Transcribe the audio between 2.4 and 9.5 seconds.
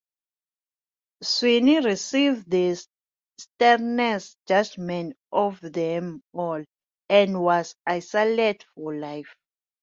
the sternest judgement of them all, and was exiled for life.